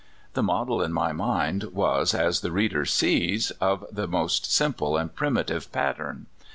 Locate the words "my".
0.93-1.11